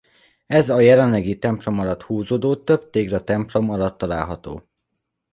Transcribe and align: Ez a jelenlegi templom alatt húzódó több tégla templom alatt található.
Ez 0.47 0.69
a 0.69 0.79
jelenlegi 0.79 1.37
templom 1.39 1.79
alatt 1.79 2.01
húzódó 2.01 2.55
több 2.55 2.89
tégla 2.89 3.23
templom 3.23 3.69
alatt 3.69 3.97
található. 3.97 4.69